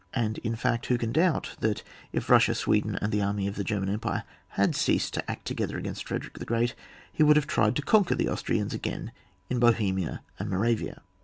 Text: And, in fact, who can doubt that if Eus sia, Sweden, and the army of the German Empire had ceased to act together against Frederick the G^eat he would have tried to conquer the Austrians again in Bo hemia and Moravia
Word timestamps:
And, 0.15 0.39
in 0.39 0.55
fact, 0.55 0.87
who 0.87 0.97
can 0.97 1.11
doubt 1.11 1.51
that 1.59 1.83
if 2.11 2.27
Eus 2.27 2.45
sia, 2.47 2.55
Sweden, 2.55 2.97
and 3.03 3.11
the 3.11 3.21
army 3.21 3.45
of 3.45 3.55
the 3.55 3.63
German 3.63 3.87
Empire 3.89 4.23
had 4.57 4.73
ceased 4.75 5.13
to 5.13 5.29
act 5.29 5.45
together 5.45 5.77
against 5.77 6.07
Frederick 6.07 6.39
the 6.39 6.45
G^eat 6.47 6.73
he 7.13 7.21
would 7.21 7.35
have 7.35 7.45
tried 7.45 7.75
to 7.75 7.83
conquer 7.83 8.15
the 8.15 8.27
Austrians 8.27 8.73
again 8.73 9.11
in 9.47 9.59
Bo 9.59 9.71
hemia 9.73 10.21
and 10.39 10.49
Moravia 10.49 11.03